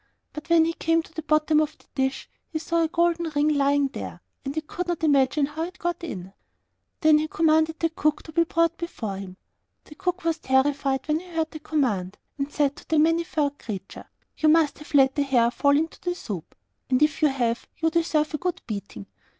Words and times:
But 0.33 0.49
when 0.49 0.65
he 0.65 0.73
came 0.73 1.03
to 1.03 1.13
the 1.13 1.21
bottom 1.21 1.61
of 1.61 1.77
the 1.77 1.85
dish 1.93 2.27
he 2.49 2.57
saw 2.57 2.81
a 2.81 2.87
gold 2.87 3.17
ring 3.35 3.49
lying 3.49 3.89
there, 3.89 4.19
and 4.43 4.55
he 4.55 4.61
could 4.61 4.87
not 4.87 5.03
imagine 5.03 5.45
how 5.45 5.61
it 5.61 5.77
got 5.77 6.03
in. 6.03 6.33
Then 7.01 7.19
he 7.19 7.27
commanded 7.27 7.77
the 7.79 7.91
cook 7.91 8.23
to 8.23 8.31
be 8.31 8.43
brought 8.45 8.77
before 8.79 9.17
him. 9.17 9.37
The 9.83 9.93
cook 9.93 10.23
was 10.23 10.39
terrified 10.39 11.07
when 11.07 11.19
he 11.19 11.27
heard 11.27 11.51
the 11.51 11.59
command, 11.59 12.17
and 12.39 12.51
said 12.51 12.77
to 12.77 12.87
the 12.87 12.97
Many 12.97 13.23
furred 13.25 13.59
Creature, 13.59 14.09
'You 14.37 14.49
must 14.49 14.79
have 14.79 14.95
let 14.95 15.19
a 15.19 15.21
hair 15.21 15.51
fall 15.51 15.77
into 15.77 16.01
the 16.01 16.15
soup, 16.15 16.55
and 16.89 16.99
if 17.03 17.21
you 17.21 17.27
have 17.27 17.67
you 17.77 17.91
deserve 17.91 18.33
a 18.33 18.39
good 18.39 18.59
beating! 18.65 19.05